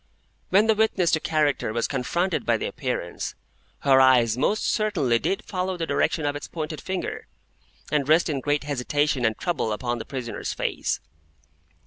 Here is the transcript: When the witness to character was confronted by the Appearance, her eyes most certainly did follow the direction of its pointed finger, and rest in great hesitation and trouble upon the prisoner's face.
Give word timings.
When 0.49 0.65
the 0.65 0.73
witness 0.73 1.11
to 1.11 1.19
character 1.19 1.71
was 1.71 1.87
confronted 1.87 2.43
by 2.43 2.57
the 2.57 2.65
Appearance, 2.65 3.35
her 3.81 4.01
eyes 4.01 4.35
most 4.35 4.65
certainly 4.65 5.19
did 5.19 5.45
follow 5.45 5.77
the 5.77 5.85
direction 5.85 6.25
of 6.25 6.35
its 6.35 6.47
pointed 6.47 6.81
finger, 6.81 7.27
and 7.91 8.09
rest 8.09 8.27
in 8.27 8.39
great 8.39 8.63
hesitation 8.63 9.23
and 9.25 9.37
trouble 9.37 9.71
upon 9.71 9.99
the 9.99 10.05
prisoner's 10.05 10.53
face. 10.53 10.99